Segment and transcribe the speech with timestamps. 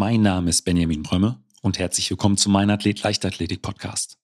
[0.00, 4.16] Mein Name ist Benjamin Brömme und herzlich willkommen zu meinem Athlet Leichtathletik Podcast.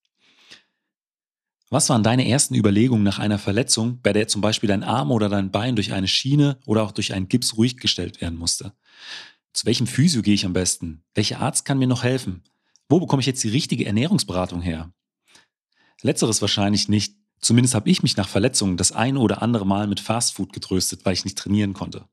[1.68, 5.28] Was waren deine ersten Überlegungen nach einer Verletzung, bei der zum Beispiel dein Arm oder
[5.28, 8.72] dein Bein durch eine Schiene oder auch durch einen Gips ruhig gestellt werden musste?
[9.52, 11.02] Zu welchem Physio gehe ich am besten?
[11.12, 12.44] Welcher Arzt kann mir noch helfen?
[12.88, 14.92] Wo bekomme ich jetzt die richtige Ernährungsberatung her?
[16.02, 17.16] Letzteres wahrscheinlich nicht.
[17.40, 21.14] Zumindest habe ich mich nach Verletzungen das eine oder andere Mal mit Fastfood getröstet, weil
[21.14, 22.04] ich nicht trainieren konnte.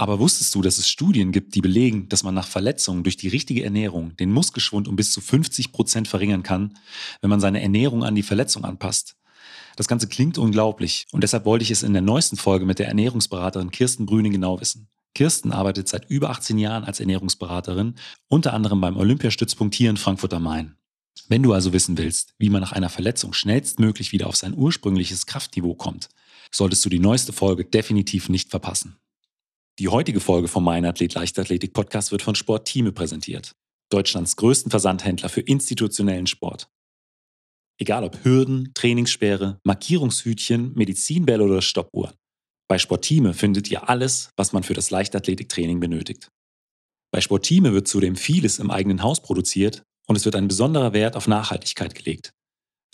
[0.00, 3.28] Aber wusstest du, dass es Studien gibt, die belegen, dass man nach Verletzungen durch die
[3.28, 6.78] richtige Ernährung den Muskelschwund um bis zu 50 Prozent verringern kann,
[7.20, 9.16] wenn man seine Ernährung an die Verletzung anpasst?
[9.76, 12.88] Das Ganze klingt unglaublich und deshalb wollte ich es in der neuesten Folge mit der
[12.88, 14.88] Ernährungsberaterin Kirsten Brüning genau wissen.
[15.14, 17.96] Kirsten arbeitet seit über 18 Jahren als Ernährungsberaterin,
[18.26, 20.76] unter anderem beim Olympiastützpunkt hier in Frankfurt am Main.
[21.28, 25.26] Wenn du also wissen willst, wie man nach einer Verletzung schnellstmöglich wieder auf sein ursprüngliches
[25.26, 26.08] Kraftniveau kommt,
[26.50, 28.96] solltest du die neueste Folge definitiv nicht verpassen.
[29.80, 33.52] Die heutige Folge vom Mein Athlet Leichtathletik Podcast wird von Sporttime präsentiert.
[33.90, 36.68] Deutschlands größten Versandhändler für institutionellen Sport.
[37.78, 42.12] Egal ob Hürden, Trainingssperre, Markierungshütchen, Medizinbälle oder Stoppuhren.
[42.68, 46.28] Bei Sportime findet ihr alles, was man für das Leichtathletiktraining benötigt.
[47.10, 51.16] Bei Sportime wird zudem vieles im eigenen Haus produziert und es wird ein besonderer Wert
[51.16, 52.32] auf Nachhaltigkeit gelegt.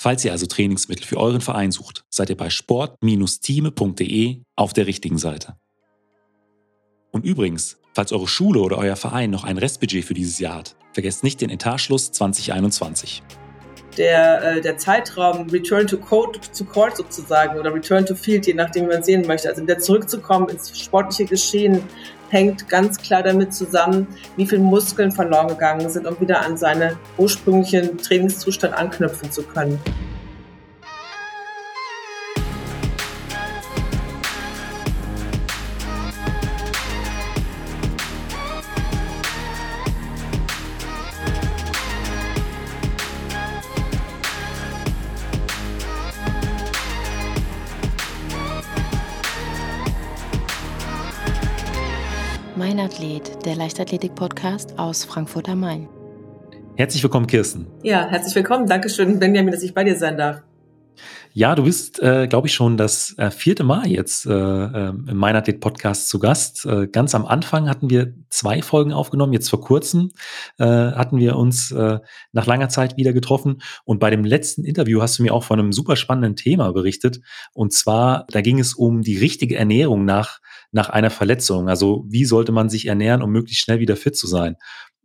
[0.01, 5.19] Falls ihr also Trainingsmittel für euren Verein sucht, seid ihr bei sport-time.de auf der richtigen
[5.19, 5.57] Seite.
[7.17, 10.77] Und übrigens, falls eure Schule oder euer Verein noch ein Restbudget für dieses Jahr hat,
[10.93, 13.23] vergesst nicht den Etatschluss 2021.
[13.97, 18.53] Der, äh, der Zeitraum Return to Court, to Court sozusagen oder Return to Field, je
[18.53, 21.83] nachdem, wie man sehen möchte, also wieder zurückzukommen ins sportliche Geschehen,
[22.29, 24.07] hängt ganz klar damit zusammen,
[24.37, 29.81] wie viele Muskeln verloren gegangen sind, um wieder an seinen ursprünglichen Trainingszustand anknüpfen zu können.
[52.77, 55.89] Mein Athlet, der Leichtathletik-Podcast aus Frankfurt am Main.
[56.77, 57.69] Herzlich willkommen, Kirsten.
[57.83, 58.67] Ja, herzlich willkommen.
[58.67, 60.43] Dankeschön, Benjamin, dass ich bei dir sein darf.
[61.39, 65.17] Ja, du bist, äh, glaube ich, schon das äh, vierte Mal jetzt äh, äh, im
[65.19, 66.65] Mein Athlet Podcast zu Gast.
[66.65, 69.35] Äh, ganz am Anfang hatten wir zwei Folgen aufgenommen.
[69.35, 70.13] Jetzt vor kurzem
[70.57, 71.99] äh, hatten wir uns äh,
[72.33, 73.61] nach langer Zeit wieder getroffen.
[73.85, 77.21] Und bei dem letzten Interview hast du mir auch von einem super spannenden Thema berichtet.
[77.53, 80.39] Und zwar, da ging es um die richtige Ernährung nach,
[80.73, 81.69] nach einer Verletzung.
[81.69, 84.57] Also wie sollte man sich ernähren, um möglichst schnell wieder fit zu sein?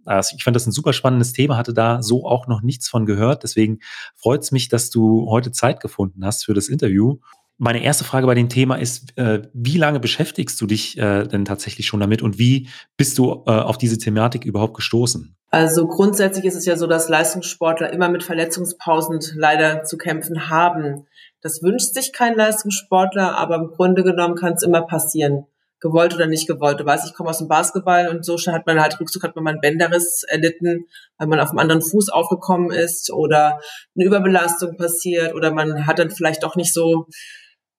[0.06, 3.06] Also ich fand das ein super spannendes Thema, hatte da so auch noch nichts von
[3.06, 3.44] gehört.
[3.44, 3.80] Deswegen
[4.16, 7.20] freut es mich, dass du heute Zeit gefunden hast für das Interview.
[7.58, 11.46] Meine erste Frage bei dem Thema ist, äh, wie lange beschäftigst du dich äh, denn
[11.46, 15.36] tatsächlich schon damit und wie bist du äh, auf diese Thematik überhaupt gestoßen?
[15.52, 21.06] Also grundsätzlich ist es ja so, dass Leistungssportler immer mit Verletzungspausen leider zu kämpfen haben.
[21.42, 25.46] Das wünscht sich kein Leistungssportler, aber im Grunde genommen kann es immer passieren
[25.82, 26.80] gewollt oder nicht gewollt.
[26.80, 29.44] Du weißt, ich komme aus dem Basketball und so hat man halt Rückzug, hat man
[29.44, 30.86] mal einen Bänderriss erlitten,
[31.18, 33.60] weil man auf einem anderen Fuß aufgekommen ist oder
[33.96, 37.08] eine Überbelastung passiert oder man hat dann vielleicht auch nicht so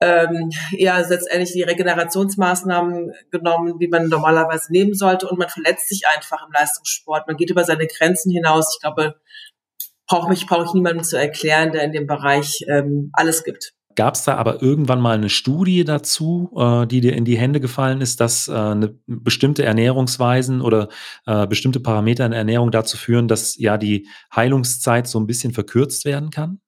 [0.01, 6.03] ähm, ja, letztendlich die Regenerationsmaßnahmen genommen, wie man normalerweise nehmen sollte und man verletzt sich
[6.13, 7.29] einfach im Leistungssport.
[7.29, 8.75] Man geht über seine Grenzen hinaus.
[8.75, 9.15] Ich glaube,
[10.09, 13.75] brauche mich brauche ich niemandem zu erklären, der in dem Bereich ähm, alles gibt.
[13.95, 17.61] Gab es da aber irgendwann mal eine Studie dazu, äh, die dir in die Hände
[17.61, 20.89] gefallen ist, dass äh, eine bestimmte Ernährungsweisen oder
[21.27, 25.53] äh, bestimmte Parameter in der Ernährung dazu führen, dass ja die Heilungszeit so ein bisschen
[25.53, 26.61] verkürzt werden kann?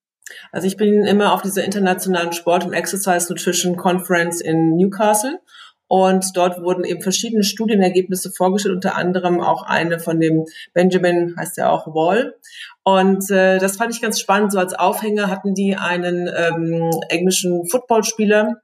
[0.52, 5.38] Also ich bin immer auf dieser internationalen Sport- und Exercise Nutrition Conference in Newcastle
[5.86, 11.58] und dort wurden eben verschiedene Studienergebnisse vorgestellt, unter anderem auch eine von dem Benjamin, heißt
[11.58, 12.34] ja auch Wall.
[12.82, 14.52] Und äh, das fand ich ganz spannend.
[14.52, 18.62] So als Aufhänger hatten die einen ähm, englischen Footballspieler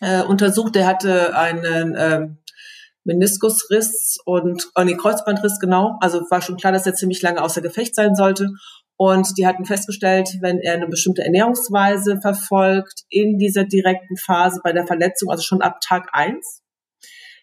[0.00, 0.74] äh, untersucht.
[0.74, 2.38] Der hatte einen ähm,
[3.04, 5.96] Meniskusriss und oh nee, Kreuzbandriss, genau.
[6.00, 8.48] Also war schon klar, dass er ziemlich lange außer Gefecht sein sollte.
[8.96, 14.72] Und die hatten festgestellt, wenn er eine bestimmte Ernährungsweise verfolgt in dieser direkten Phase bei
[14.72, 16.62] der Verletzung, also schon ab Tag eins,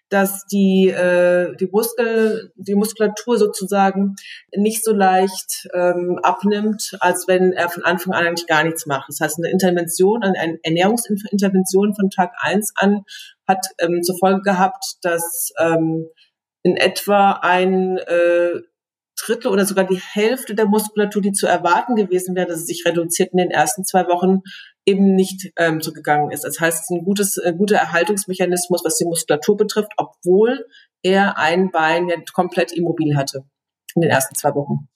[0.09, 4.15] dass die, äh, die, Muskel, die Muskulatur sozusagen
[4.55, 9.09] nicht so leicht ähm, abnimmt, als wenn er von Anfang an eigentlich gar nichts macht.
[9.09, 13.03] Das heißt, eine Intervention, eine Ernährungsintervention von Tag eins an
[13.47, 16.07] hat ähm, zur Folge gehabt, dass ähm,
[16.63, 18.61] in etwa ein äh,
[19.25, 22.83] Drittel oder sogar die Hälfte der Muskulatur, die zu erwarten gewesen wäre, dass es sich
[22.85, 24.41] reduziert in den ersten zwei Wochen,
[24.85, 26.43] eben nicht ähm, zugegangen ist.
[26.43, 30.65] Das heißt, es ist ein gutes, ein guter Erhaltungsmechanismus, was die Muskulatur betrifft, obwohl
[31.03, 33.43] er ein Bein ja komplett immobil hatte.
[33.95, 34.87] in den ersten zwei Wochen.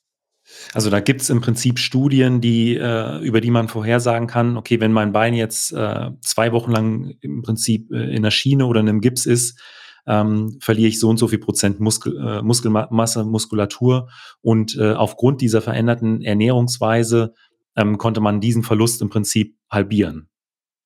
[0.74, 4.80] Also da gibt es im Prinzip Studien, die, äh, über die man vorhersagen kann, okay,
[4.80, 8.82] wenn mein Bein jetzt äh, zwei Wochen lang im Prinzip äh, in der Schiene oder
[8.82, 9.60] in einem Gips ist,
[10.08, 14.10] ähm, verliere ich so und so viel Prozent Muskel, äh, Muskelmasse, Muskulatur.
[14.42, 17.34] Und äh, aufgrund dieser veränderten Ernährungsweise
[17.76, 20.30] ähm, konnte man diesen Verlust im Prinzip halbieren.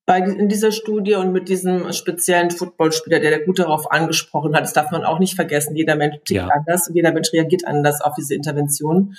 [0.05, 4.63] Bei, in dieser Studie und mit diesem speziellen Footballspieler, der, der gut darauf angesprochen hat,
[4.63, 6.47] das darf man auch nicht vergessen, jeder Mensch tickt ja.
[6.47, 9.15] anders und jeder Mensch reagiert anders auf diese Intervention.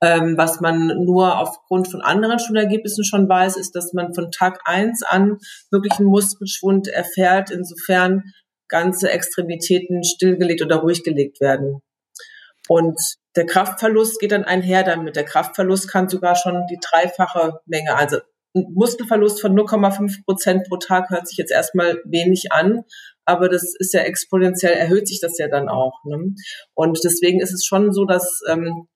[0.00, 4.60] Ähm, was man nur aufgrund von anderen Studienergebnissen schon weiß, ist, dass man von Tag
[4.64, 5.38] eins an
[5.72, 8.32] wirklich einen Muskelschwund erfährt, insofern
[8.68, 11.80] ganze Extremitäten stillgelegt oder ruhig gelegt werden.
[12.68, 12.98] Und
[13.36, 15.16] der Kraftverlust geht dann einher damit.
[15.16, 18.18] Der Kraftverlust kann sogar schon die dreifache Menge, also
[18.54, 22.82] ein Muskelverlust von 0,5 Prozent pro Tag hört sich jetzt erstmal wenig an,
[23.24, 26.02] aber das ist ja exponentiell, erhöht sich das ja dann auch.
[26.04, 26.34] Ne?
[26.74, 28.88] Und deswegen ist es schon so, dass ähm,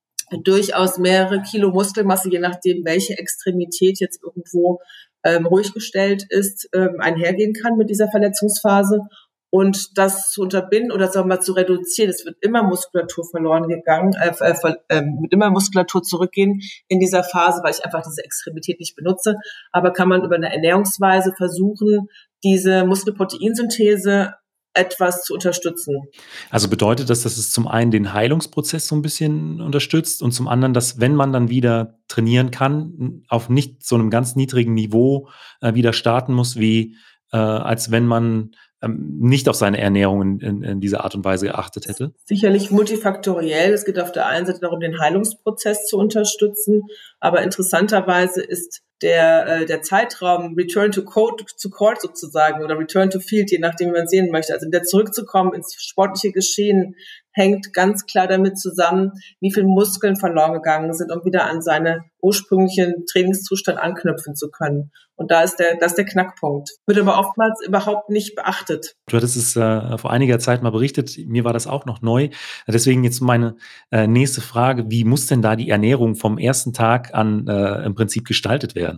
[0.43, 4.79] durchaus mehrere Kilo Muskelmasse, je nachdem, welche Extremität jetzt irgendwo
[5.23, 9.01] ähm, ruhig gestellt ist, ähm, einhergehen kann mit dieser Verletzungsphase.
[9.53, 13.67] Und das zu unterbinden oder sagen wir mal zu reduzieren, es wird immer Muskulatur verloren
[13.67, 18.23] gegangen, äh, äh, äh, mit immer Muskulatur zurückgehen in dieser Phase, weil ich einfach diese
[18.23, 19.35] Extremität nicht benutze.
[19.71, 22.07] Aber kann man über eine Ernährungsweise versuchen,
[22.43, 24.33] diese Muskelproteinsynthese
[24.73, 26.01] etwas zu unterstützen.
[26.49, 30.47] Also bedeutet das, dass es zum einen den Heilungsprozess so ein bisschen unterstützt und zum
[30.47, 35.29] anderen, dass wenn man dann wieder trainieren kann, auf nicht so einem ganz niedrigen Niveau
[35.61, 36.95] äh, wieder starten muss, wie
[37.31, 38.51] äh, als wenn man
[38.83, 42.13] ähm, nicht auf seine Ernährung in, in, in, dieser Art und Weise geachtet hätte?
[42.25, 43.73] Sicherlich multifaktoriell.
[43.73, 46.83] Es geht auf der einen Seite darum, den Heilungsprozess zu unterstützen,
[47.19, 53.09] aber interessanterweise ist der, äh, der Zeitraum Return to Court, zu Court sozusagen oder Return
[53.09, 56.95] to Field, je nachdem, wie man sehen möchte, also wieder zurückzukommen ins sportliche Geschehen,
[57.33, 59.11] hängt ganz klar damit zusammen,
[59.41, 64.91] wie viel Muskeln verloren gegangen sind, um wieder an seine ursprünglichen Trainingszustand anknüpfen zu können.
[65.15, 66.69] Und da ist der, das ist der Knackpunkt.
[66.87, 68.95] Wird aber oftmals überhaupt nicht beachtet.
[69.07, 71.17] Du hattest es äh, vor einiger Zeit mal berichtet.
[71.27, 72.29] Mir war das auch noch neu.
[72.67, 73.55] Deswegen jetzt meine
[73.91, 74.85] äh, nächste Frage.
[74.89, 78.92] Wie muss denn da die Ernährung vom ersten Tag an äh, im Prinzip gestaltet werden?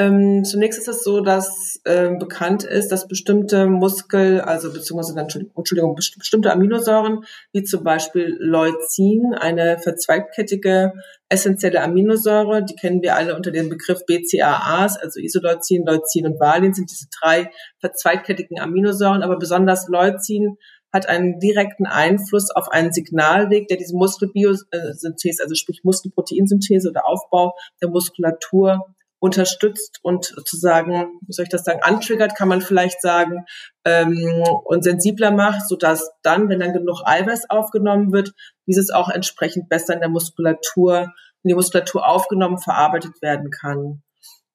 [0.00, 5.96] Ähm, zunächst ist es so, dass äh, bekannt ist, dass bestimmte Muskel, also beziehungsweise Entschuldigung,
[5.96, 10.92] bestimmte Aminosäuren, wie zum Beispiel Leucin, eine verzweigkettige
[11.28, 16.74] essentielle Aminosäure, die kennen wir alle unter dem Begriff BCAAs, also Isoleucin, Leucin und Valin
[16.74, 17.50] sind diese drei
[17.80, 20.58] verzweigkettigen Aminosäuren, aber besonders Leucin
[20.92, 27.54] hat einen direkten Einfluss auf einen Signalweg, der diese Muskelbiosynthese, also sprich Muskelproteinsynthese oder Aufbau
[27.82, 33.44] der Muskulatur unterstützt und sozusagen, wie soll ich das sagen, antriggert, kann man vielleicht sagen,
[33.84, 38.32] ähm, und sensibler macht, so dass dann, wenn dann genug Eiweiß aufgenommen wird,
[38.66, 41.12] dieses auch entsprechend besser in der Muskulatur,
[41.42, 44.02] in die Muskulatur aufgenommen, verarbeitet werden kann.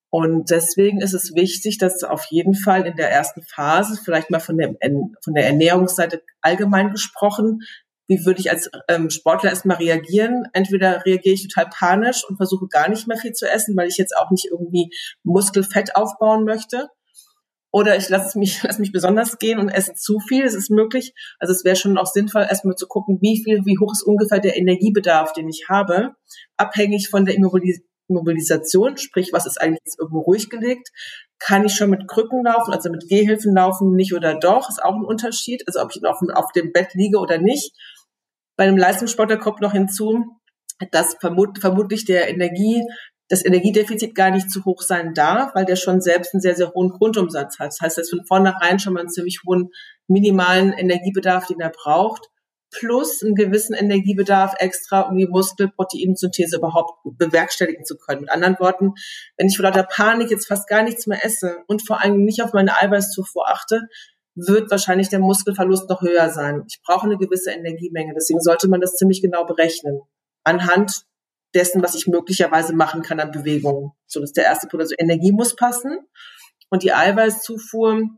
[0.09, 4.39] Und deswegen ist es wichtig, dass auf jeden Fall in der ersten Phase, vielleicht mal
[4.39, 4.75] von der,
[5.23, 7.61] von der Ernährungsseite allgemein gesprochen,
[8.07, 10.45] wie würde ich als ähm, Sportler erstmal reagieren?
[10.53, 13.97] Entweder reagiere ich total panisch und versuche gar nicht mehr viel zu essen, weil ich
[13.97, 14.89] jetzt auch nicht irgendwie
[15.23, 16.89] Muskelfett aufbauen möchte.
[17.71, 20.43] Oder ich lasse mich, lasse mich besonders gehen und esse zu viel.
[20.43, 21.13] Es ist möglich.
[21.39, 24.39] Also es wäre schon auch sinnvoll, erstmal zu gucken, wie viel, wie hoch ist ungefähr
[24.39, 26.11] der Energiebedarf, den ich habe,
[26.57, 30.89] abhängig von der Immobilis Immobilisation, sprich, was ist eigentlich jetzt irgendwo ruhig gelegt?
[31.39, 34.69] Kann ich schon mit Krücken laufen, also mit Gehhilfen laufen, nicht oder doch?
[34.69, 35.63] Ist auch ein Unterschied.
[35.67, 37.71] Also ob ich auf dem Bett liege oder nicht.
[38.55, 40.25] Bei einem Leistungssportler kommt noch hinzu,
[40.91, 42.83] dass vermut, vermutlich der Energie,
[43.29, 46.73] das Energiedefizit gar nicht zu hoch sein darf, weil der schon selbst einen sehr, sehr
[46.73, 47.67] hohen Grundumsatz hat.
[47.67, 49.69] Das heißt, ist von vornherein schon mal einen ziemlich hohen
[50.07, 52.27] minimalen Energiebedarf, den er braucht,
[52.73, 58.21] plus einen gewissen Energiebedarf extra, um die Muskelproteinsynthese überhaupt bewerkstelligen zu können.
[58.21, 58.93] Mit anderen Worten,
[59.37, 62.41] wenn ich vor lauter Panik jetzt fast gar nichts mehr esse und vor allem nicht
[62.41, 63.81] auf meine Eiweißzufuhr achte,
[64.35, 66.63] wird wahrscheinlich der Muskelverlust noch höher sein.
[66.67, 70.01] Ich brauche eine gewisse Energiemenge, deswegen sollte man das ziemlich genau berechnen.
[70.43, 71.05] Anhand
[71.53, 73.91] dessen, was ich möglicherweise machen kann an Bewegungen.
[74.07, 74.81] So, das ist der erste Punkt.
[74.83, 75.99] Also Energie muss passen
[76.69, 78.09] und die Eiweißzufuhr,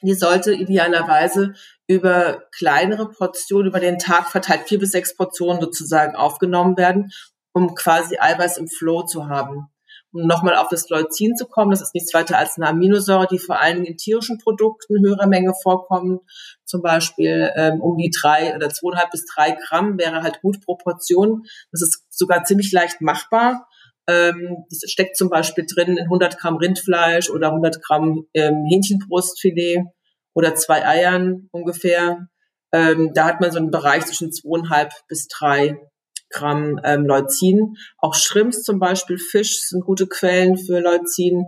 [0.00, 1.54] die sollte idealerweise
[1.86, 7.10] über kleinere Portionen über den Tag verteilt, vier bis sechs Portionen sozusagen aufgenommen werden,
[7.52, 9.68] um quasi Eiweiß im Flow zu haben
[10.12, 13.38] um nochmal auf das Leucin zu kommen, das ist nichts weiter als eine Aminosäure, die
[13.38, 16.22] vor allen Dingen in tierischen Produkten höherer Menge vorkommt.
[16.64, 21.44] Zum Beispiel ähm, um die drei oder zweieinhalb bis drei Gramm wäre halt gut Proportion.
[21.72, 23.66] Das ist sogar ziemlich leicht machbar.
[24.06, 29.84] Ähm, das steckt zum Beispiel drin in 100 Gramm Rindfleisch oder 100 Gramm ähm, Hähnchenbrustfilet
[30.34, 32.28] oder zwei Eiern ungefähr.
[32.72, 35.78] Ähm, da hat man so einen Bereich zwischen zweieinhalb bis drei
[36.30, 37.76] Gramm ähm, Leucin.
[37.98, 41.46] Auch Shrimps zum Beispiel, Fisch sind gute Quellen für Leucin.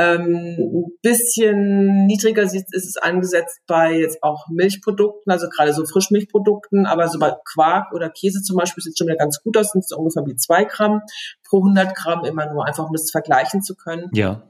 [0.00, 6.86] Ähm, ein bisschen niedriger ist es angesetzt bei jetzt auch Milchprodukten, also gerade so Frischmilchprodukten,
[6.86, 9.72] aber so bei Quark oder Käse zum Beispiel sieht es schon wieder ganz gut aus,
[9.72, 11.02] sind so ungefähr wie zwei Gramm
[11.48, 14.08] pro 100 Gramm immer nur, einfach um das vergleichen zu können.
[14.12, 14.48] Ja.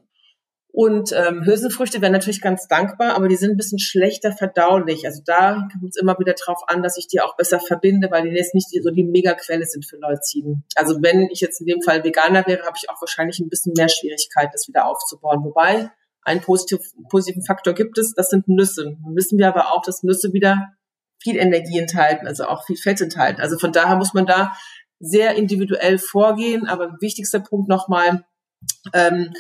[0.71, 5.07] Und ähm, Hülsenfrüchte wären natürlich ganz dankbar, aber die sind ein bisschen schlechter verdaulich.
[5.07, 8.29] Also da kommt es immer wieder drauf an, dass ich die auch besser verbinde, weil
[8.29, 10.65] die jetzt nicht so die Megaquelle sind für Leucin.
[10.77, 13.73] Also wenn ich jetzt in dem Fall Veganer wäre, habe ich auch wahrscheinlich ein bisschen
[13.77, 15.43] mehr Schwierigkeit, das wieder aufzubauen.
[15.43, 15.91] Wobei
[16.23, 18.97] einen positiv, positiven Faktor gibt es, das sind Nüsse.
[19.03, 20.75] Dann wissen wir aber auch, dass Nüsse wieder
[21.21, 23.41] viel Energie enthalten, also auch viel Fett enthalten.
[23.41, 24.53] Also von daher muss man da
[25.01, 26.67] sehr individuell vorgehen.
[26.67, 28.25] Aber wichtigster Punkt nochmal,
[28.93, 29.33] ähm,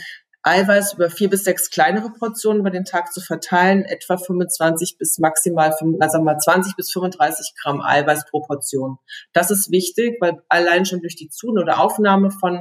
[0.48, 5.18] Eiweiß über vier bis sechs kleinere Portionen über den Tag zu verteilen, etwa 25 bis
[5.18, 8.96] maximal, also mal 20 bis 35 Gramm Eiweiß pro Portion.
[9.34, 12.60] Das ist wichtig, weil allein schon durch die Zunahme oder Aufnahme von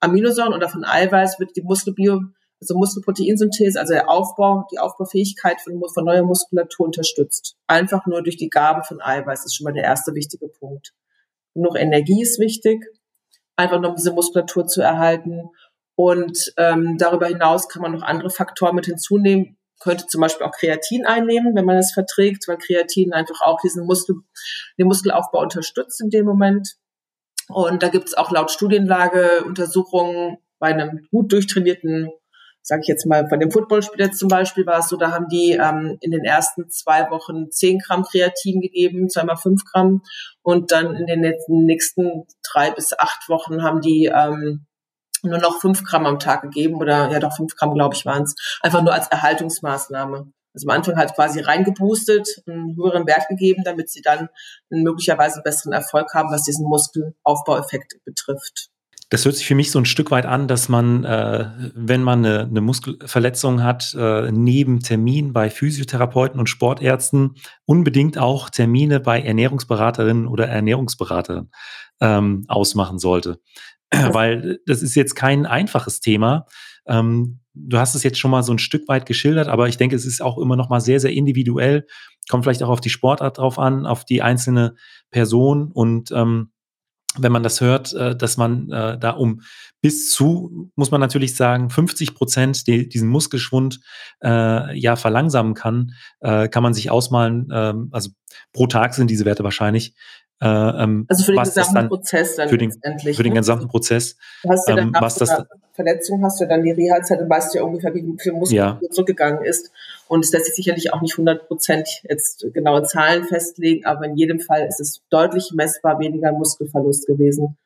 [0.00, 2.22] Aminosäuren oder von Eiweiß wird die Muskelbio,
[2.60, 7.56] also Muskelproteinsynthese, also der Aufbau, die Aufbaufähigkeit von, von neuer Muskulatur unterstützt.
[7.68, 10.92] Einfach nur durch die Gabe von Eiweiß ist schon mal der erste wichtige Punkt.
[11.54, 12.84] Genug Energie ist wichtig,
[13.54, 15.50] einfach nur um diese Muskulatur zu erhalten
[15.98, 19.58] und ähm, darüber hinaus kann man noch andere Faktoren mit hinzunehmen.
[19.80, 23.84] Könnte zum Beispiel auch Kreatin einnehmen, wenn man es verträgt, weil Kreatin einfach auch diesen
[23.84, 24.14] Muskel,
[24.78, 26.76] den Muskelaufbau unterstützt in dem Moment.
[27.48, 32.10] Und da gibt es auch laut Studienlage Untersuchungen bei einem gut durchtrainierten,
[32.62, 35.58] sage ich jetzt mal, von dem Footballspieler zum Beispiel war es so, da haben die
[35.60, 40.02] ähm, in den ersten zwei Wochen 10 Gramm Kreatin gegeben, zweimal 5 Gramm.
[40.42, 44.67] Und dann in den nächsten drei bis acht Wochen haben die ähm,
[45.22, 48.24] nur noch fünf Gramm am Tag gegeben oder ja doch fünf Gramm, glaube ich, waren
[48.24, 48.34] es.
[48.62, 50.32] Einfach nur als Erhaltungsmaßnahme.
[50.54, 54.28] Also am Anfang halt quasi reingeboostet, einen höheren Wert gegeben, damit sie dann
[54.70, 58.70] möglicherweise einen besseren Erfolg haben, was diesen Muskelaufbaueffekt betrifft.
[59.10, 62.24] Das hört sich für mich so ein Stück weit an, dass man, äh, wenn man
[62.24, 69.22] eine, eine Muskelverletzung hat, äh, neben Termin bei Physiotherapeuten und Sportärzten unbedingt auch Termine bei
[69.22, 71.50] Ernährungsberaterinnen oder Ernährungsberatern
[72.00, 73.40] ähm, ausmachen sollte.
[73.90, 76.46] Weil das ist jetzt kein einfaches Thema.
[76.86, 79.96] Ähm, du hast es jetzt schon mal so ein Stück weit geschildert, aber ich denke,
[79.96, 81.86] es ist auch immer noch mal sehr, sehr individuell.
[82.28, 84.74] Kommt vielleicht auch auf die Sportart drauf an, auf die einzelne
[85.10, 86.50] Person und ähm,
[87.16, 89.40] wenn man das hört, äh, dass man äh, da um
[89.80, 93.80] bis zu, muss man natürlich sagen, 50 Prozent die, diesen Muskelschwund
[94.22, 98.10] äh, ja verlangsamen kann, äh, kann man sich ausmalen, ähm, also
[98.52, 99.94] pro Tag sind diese Werte wahrscheinlich,
[100.40, 103.16] ähm, also für den gesamten dann, Prozess dann für den, letztendlich.
[103.16, 103.40] Für den ne?
[103.40, 104.16] gesamten Prozess.
[104.48, 105.44] Hast du dann ähm, was das
[105.78, 108.80] Verletzung hast du dann die Reha-Zeit und weißt ja ungefähr, wie viel Muskel ja.
[108.90, 109.70] zurückgegangen ist.
[110.08, 114.16] Und es lässt sich sicherlich auch nicht 100 Prozent jetzt genaue Zahlen festlegen, aber in
[114.16, 117.56] jedem Fall ist es deutlich messbar weniger Muskelverlust gewesen.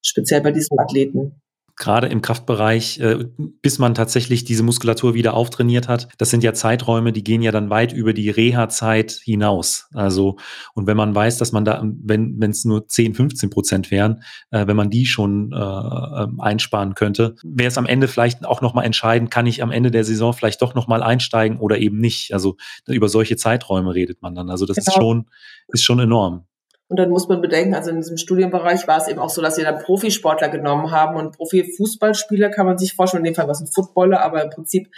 [0.00, 1.42] Speziell bei diesem Athleten
[1.80, 3.24] gerade im Kraftbereich, äh,
[3.62, 6.08] bis man tatsächlich diese Muskulatur wieder auftrainiert hat.
[6.18, 9.88] Das sind ja Zeiträume, die gehen ja dann weit über die Reha-Zeit hinaus.
[9.94, 10.36] Also,
[10.74, 14.22] und wenn man weiß, dass man da, wenn wenn es nur 10, 15 Prozent wären,
[14.50, 18.60] äh, wenn man die schon äh, ähm, einsparen könnte, wäre es am Ende vielleicht auch
[18.60, 22.34] nochmal entscheiden, kann ich am Ende der Saison vielleicht doch nochmal einsteigen oder eben nicht.
[22.34, 22.56] Also
[22.86, 24.50] über solche Zeiträume redet man dann.
[24.50, 24.88] Also das genau.
[24.88, 25.26] ist schon,
[25.68, 26.44] ist schon enorm.
[26.90, 29.54] Und dann muss man bedenken, also in diesem Studienbereich war es eben auch so, dass
[29.54, 33.60] sie dann Profisportler genommen haben und Profifußballspieler kann man sich vorstellen, in dem Fall was
[33.60, 34.88] ein Footballer, aber im Prinzip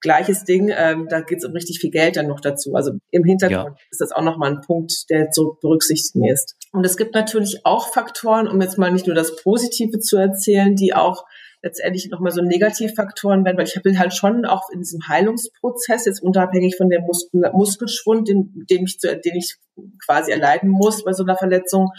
[0.00, 2.74] gleiches Ding, ähm, da geht es um richtig viel Geld dann noch dazu.
[2.74, 3.84] Also im Hintergrund ja.
[3.88, 6.56] ist das auch nochmal ein Punkt, der zu berücksichtigen ist.
[6.72, 10.74] Und es gibt natürlich auch Faktoren, um jetzt mal nicht nur das Positive zu erzählen,
[10.74, 11.24] die auch
[11.62, 16.22] letztendlich nochmal so Negativfaktoren werden, weil ich will halt schon auch in diesem Heilungsprozess, jetzt
[16.22, 19.56] unabhängig von dem Muskel, Muskelschwund, den, den, ich, den ich
[20.04, 21.90] quasi erleiden muss bei so einer Verletzung,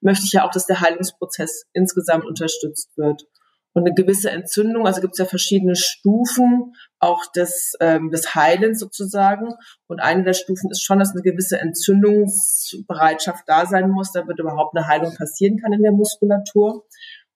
[0.00, 3.24] möchte ich ja auch, dass der Heilungsprozess insgesamt unterstützt wird.
[3.78, 8.80] Und eine gewisse Entzündung, also gibt es ja verschiedene Stufen auch des, ähm, des Heilens
[8.80, 9.54] sozusagen.
[9.86, 14.76] Und eine der Stufen ist schon, dass eine gewisse Entzündungsbereitschaft da sein muss, damit überhaupt
[14.76, 16.86] eine Heilung passieren kann in der Muskulatur.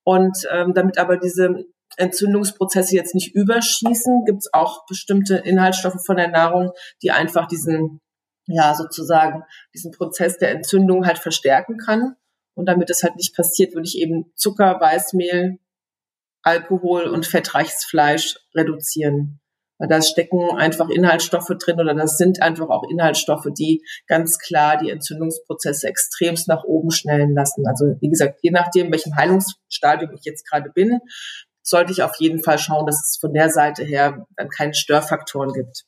[0.05, 1.65] Und ähm, damit aber diese
[1.97, 8.01] Entzündungsprozesse jetzt nicht überschießen, gibt es auch bestimmte Inhaltsstoffe von der Nahrung, die einfach diesen,
[8.47, 9.45] ja, sozusagen,
[9.75, 12.17] diesen Prozess der Entzündung halt verstärken kann.
[12.55, 15.59] Und damit es halt nicht passiert, würde ich eben Zucker, Weißmehl,
[16.43, 19.42] Alkohol und fettreiches Fleisch reduzieren.
[19.89, 24.91] Da stecken einfach Inhaltsstoffe drin oder das sind einfach auch Inhaltsstoffe, die ganz klar die
[24.91, 27.67] Entzündungsprozesse extremst nach oben schnellen lassen.
[27.67, 31.01] Also wie gesagt, je nachdem, welchem Heilungsstadium ich jetzt gerade bin,
[31.63, 35.53] sollte ich auf jeden Fall schauen, dass es von der Seite her dann keine Störfaktoren
[35.53, 35.85] gibt.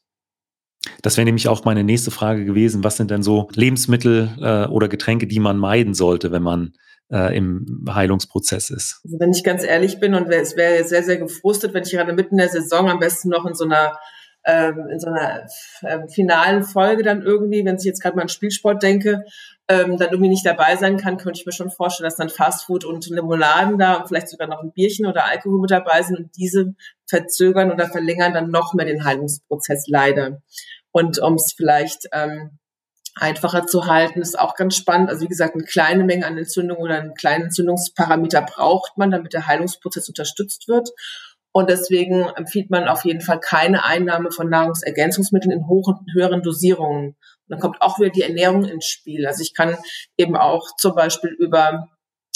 [1.02, 2.84] Das wäre nämlich auch meine nächste Frage gewesen.
[2.84, 6.74] Was sind denn so Lebensmittel äh, oder Getränke, die man meiden sollte, wenn man
[7.12, 9.00] äh, im Heilungsprozess ist.
[9.04, 12.12] Also wenn ich ganz ehrlich bin und es wäre sehr, sehr gefrustet, wenn ich gerade
[12.12, 13.98] mitten in der Saison am besten noch in so einer
[14.46, 15.46] ähm, in so einer
[15.82, 19.24] ähm, finalen Folge dann irgendwie, wenn ich jetzt gerade mal an Spielsport denke,
[19.68, 22.84] ähm, dann irgendwie nicht dabei sein kann, könnte ich mir schon vorstellen, dass dann Fastfood
[22.84, 26.36] und Limonaden da und vielleicht sogar noch ein Bierchen oder Alkohol mit dabei sind und
[26.36, 26.74] diese
[27.06, 30.42] verzögern oder verlängern dann noch mehr den Heilungsprozess leider.
[30.92, 32.58] Und um es vielleicht ähm,
[33.14, 35.08] einfacher zu halten, ist auch ganz spannend.
[35.08, 39.32] Also wie gesagt, eine kleine Menge an Entzündung oder einen kleinen Entzündungsparameter braucht man, damit
[39.32, 40.90] der Heilungsprozess unterstützt wird.
[41.52, 46.42] Und deswegen empfiehlt man auf jeden Fall keine Einnahme von Nahrungsergänzungsmitteln in hohen und höheren
[46.42, 47.10] Dosierungen.
[47.10, 47.16] Und
[47.48, 49.24] dann kommt auch wieder die Ernährung ins Spiel.
[49.24, 49.78] Also ich kann
[50.16, 51.88] eben auch zum Beispiel über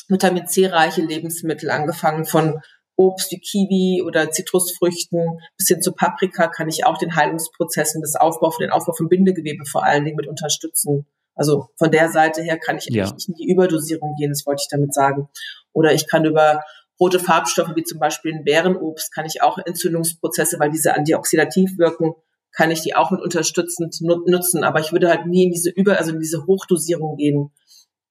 [0.06, 2.60] Vitamin C-reiche Lebensmittel, angefangen von
[2.98, 8.02] Obst wie Kiwi oder Zitrusfrüchten bis hin zu Paprika, kann ich auch den Heilungsprozess und
[8.02, 11.06] das Aufbau, den Aufbau von Bindegewebe vor allen Dingen mit unterstützen.
[11.36, 13.04] Also von der Seite her kann ich ja.
[13.04, 15.28] nicht in die Überdosierung gehen, das wollte ich damit sagen.
[15.72, 16.64] Oder ich kann über
[16.98, 22.14] rote Farbstoffe wie zum Beispiel ein Bärenobst kann ich auch Entzündungsprozesse, weil diese antioxidativ wirken,
[22.52, 24.64] kann ich die auch mit unterstützend nutzen.
[24.64, 27.52] Aber ich würde halt nie in diese Über, also in diese Hochdosierung gehen.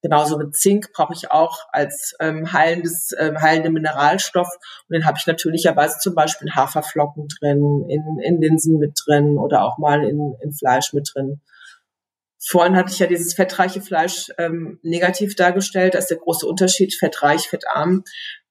[0.04, 4.48] Genauso mit Zink brauche ich auch als ähm, heilendes, ähm, heilende Mineralstoff.
[4.88, 9.38] Und den habe ich natürlicherweise zum Beispiel in Haferflocken drin, in, in Linsen mit drin
[9.38, 11.42] oder auch mal in, in Fleisch mit drin.
[12.40, 15.96] Vorhin hatte ich ja dieses fettreiche Fleisch ähm, negativ dargestellt.
[15.96, 18.04] Da ist der große Unterschied, fettreich, fettarm.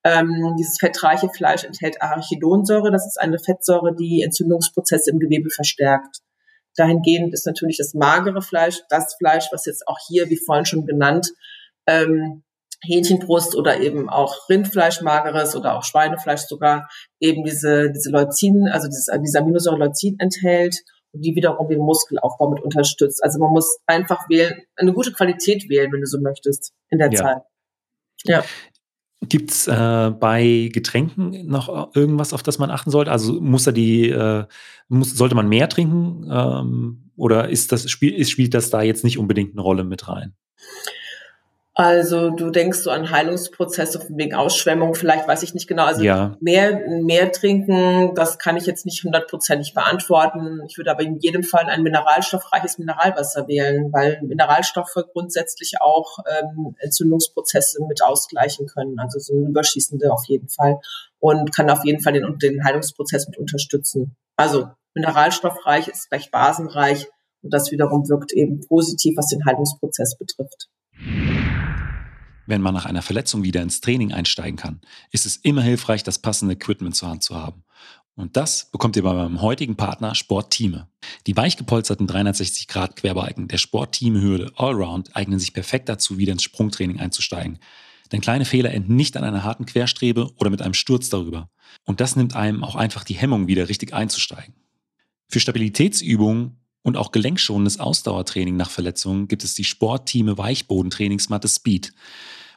[0.02, 2.90] Ähm, dieses fettreiche Fleisch enthält Arachidonsäure.
[2.90, 6.18] Das ist eine Fettsäure, die Entzündungsprozesse im Gewebe verstärkt.
[6.76, 10.86] Dahingehend ist natürlich das magere Fleisch, das Fleisch, was jetzt auch hier, wie vorhin schon
[10.86, 11.32] genannt,
[11.86, 12.42] ähm,
[12.84, 16.88] Hähnchenbrust oder eben auch Rindfleisch mageres oder auch Schweinefleisch sogar
[17.20, 20.76] eben diese, diese Leucin, also dieses, diese Aminosäure Leucin enthält
[21.12, 23.22] und die wiederum den Muskelaufbau mit unterstützt.
[23.24, 27.10] Also man muss einfach wählen, eine gute Qualität wählen, wenn du so möchtest, in der
[27.10, 27.22] ja.
[27.22, 27.42] Zeit.
[28.24, 28.44] Ja.
[29.22, 33.10] Gibt es äh, bei Getränken noch irgendwas, auf das man achten sollte?
[33.10, 34.44] Also muss er die, äh,
[34.88, 39.18] muss, sollte man mehr trinken ähm, oder ist das, spiel, spielt das da jetzt nicht
[39.18, 40.34] unbedingt eine Rolle mit rein?
[41.78, 45.84] Also du denkst so an Heilungsprozesse wegen Ausschwemmung, vielleicht weiß ich nicht genau.
[45.84, 46.34] Also ja.
[46.40, 50.62] mehr, mehr trinken, das kann ich jetzt nicht hundertprozentig beantworten.
[50.66, 56.74] Ich würde aber in jedem Fall ein mineralstoffreiches Mineralwasser wählen, weil Mineralstoffe grundsätzlich auch ähm,
[56.78, 58.98] Entzündungsprozesse mit ausgleichen können.
[58.98, 60.80] Also so ein Überschießende auf jeden Fall
[61.18, 64.16] und kann auf jeden Fall den, den Heilungsprozess mit unterstützen.
[64.36, 67.06] Also mineralstoffreich ist recht basenreich
[67.42, 70.70] und das wiederum wirkt eben positiv, was den Heilungsprozess betrifft.
[72.46, 74.80] Wenn man nach einer Verletzung wieder ins Training einsteigen kann,
[75.10, 77.64] ist es immer hilfreich, das passende Equipment zur Hand zu haben.
[78.14, 80.88] Und das bekommt ihr bei meinem heutigen Partner Sportteame.
[81.26, 87.58] Die weichgepolsterten 360-Grad-Querbalken der Sportteam Hürde Allround eignen sich perfekt dazu, wieder ins Sprungtraining einzusteigen.
[88.12, 91.50] Denn kleine Fehler enden nicht an einer harten Querstrebe oder mit einem Sturz darüber.
[91.84, 94.54] Und das nimmt einem auch einfach die Hemmung, wieder richtig einzusteigen.
[95.28, 101.92] Für Stabilitätsübungen und auch gelenkschonendes Ausdauertraining nach Verletzungen gibt es die Sportteame Weichbodentrainingsmatte Speed.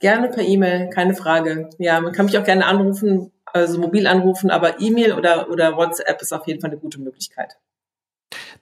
[0.00, 1.70] Gerne per E-Mail, keine Frage.
[1.78, 6.20] Ja, man kann mich auch gerne anrufen, also mobil anrufen, aber E-Mail oder, oder WhatsApp
[6.20, 7.56] ist auf jeden Fall eine gute Möglichkeit.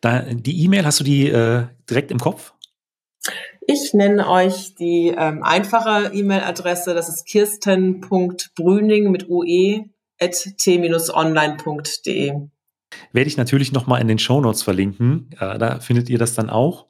[0.00, 2.52] Da, die E-Mail, hast du die äh, direkt im Kopf?
[3.66, 6.94] Ich nenne euch die ähm, einfache E-Mail-Adresse.
[6.94, 9.84] Das ist kirsten.brüning mit ue
[10.20, 12.32] at t-online.de.
[13.12, 15.30] Werde ich natürlich nochmal in den Show Notes verlinken.
[15.38, 16.86] Äh, da findet ihr das dann auch.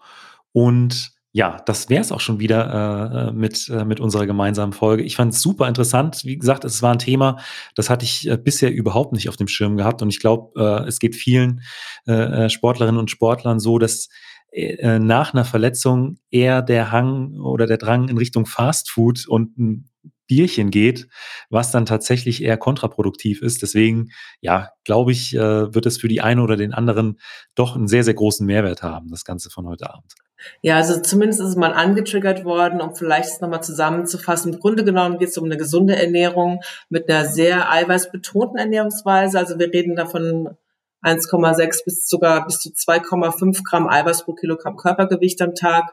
[0.52, 5.04] Und ja, das wäre es auch schon wieder äh, mit, äh, mit unserer gemeinsamen Folge.
[5.04, 6.24] Ich fand es super interessant.
[6.24, 7.38] Wie gesagt, es war ein Thema,
[7.76, 10.02] das hatte ich äh, bisher überhaupt nicht auf dem Schirm gehabt.
[10.02, 11.62] Und ich glaube, äh, es geht vielen
[12.06, 14.08] äh, Sportlerinnen und Sportlern so, dass
[14.50, 19.56] äh, nach einer Verletzung eher der Hang oder der Drang in Richtung Fast Food und
[19.56, 19.88] ein
[20.26, 21.08] Bierchen geht,
[21.48, 23.62] was dann tatsächlich eher kontraproduktiv ist.
[23.62, 24.10] Deswegen,
[24.40, 27.20] ja, glaube ich, äh, wird es für die eine oder den anderen
[27.54, 30.14] doch einen sehr, sehr großen Mehrwert haben, das Ganze von heute Abend.
[30.62, 34.54] Ja, also zumindest ist mal angetriggert worden, um vielleicht es nochmal zusammenzufassen.
[34.54, 39.38] Im Grunde genommen geht es um eine gesunde Ernährung mit einer sehr eiweißbetonten Ernährungsweise.
[39.38, 40.56] Also wir reden davon
[41.02, 45.92] 1,6 bis sogar bis zu 2,5 Gramm Eiweiß pro Kilogramm Körpergewicht am Tag.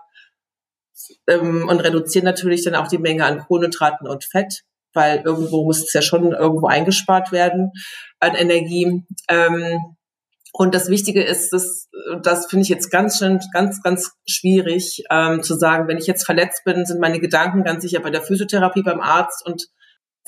[1.27, 5.83] ähm, und reduzieren natürlich dann auch die Menge an Kohlenhydraten und Fett, weil irgendwo muss
[5.83, 7.71] es ja schon irgendwo eingespart werden
[8.19, 9.05] an Energie.
[9.29, 9.96] Ähm,
[10.53, 11.89] und das Wichtige ist, das,
[12.23, 16.25] das finde ich jetzt ganz schön, ganz, ganz schwierig ähm, zu sagen, wenn ich jetzt
[16.25, 19.67] verletzt bin, sind meine Gedanken ganz sicher bei der Physiotherapie beim Arzt und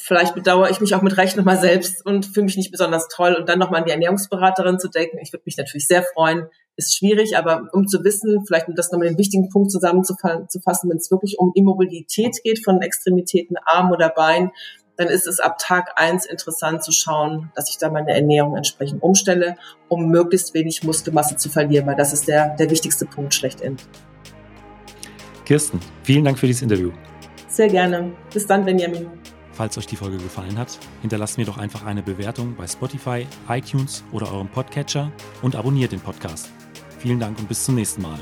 [0.02, 3.36] vielleicht bedauere ich mich auch mit Recht nochmal selbst und fühle mich nicht besonders toll
[3.38, 5.18] und dann nochmal an die Ernährungsberaterin zu denken.
[5.22, 6.48] Ich würde mich natürlich sehr freuen.
[6.76, 10.98] Ist schwierig, aber um zu wissen, vielleicht um das nochmal den wichtigen Punkt zusammenzufassen, wenn
[10.98, 14.52] es wirklich um Immobilität geht von Extremitäten, Arm oder Bein,
[15.00, 19.02] dann ist es ab Tag eins interessant zu schauen, dass ich da meine Ernährung entsprechend
[19.02, 19.56] umstelle,
[19.88, 23.78] um möglichst wenig Muskelmasse zu verlieren, weil das ist der, der wichtigste Punkt schlechthin.
[25.46, 26.92] Kirsten, vielen Dank für dieses Interview.
[27.48, 28.12] Sehr gerne.
[28.34, 29.08] Bis dann, Benjamin.
[29.54, 34.04] Falls euch die Folge gefallen hat, hinterlasst mir doch einfach eine Bewertung bei Spotify, iTunes
[34.12, 36.50] oder eurem Podcatcher und abonniert den Podcast.
[37.00, 38.20] Vielen Dank und bis zum nächsten Mal.